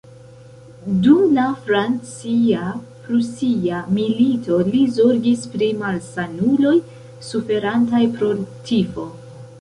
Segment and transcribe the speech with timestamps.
[1.07, 6.75] Dum la Francia-Prusia Milito li zorgis pri malsanuloj
[7.29, 8.33] suferantaj pro
[8.73, 9.07] tifo.